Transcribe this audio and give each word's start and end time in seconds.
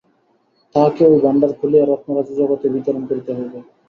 তাঁহাকে 0.75 1.03
ঐ 1.07 1.23
ভাণ্ডার 1.23 1.51
খুলিয়া 1.59 1.85
রত্নরাজি 1.85 2.33
জগতে 2.39 2.67
বিতরণ 2.73 3.03
করিতে 3.09 3.31
হইবে। 3.37 3.59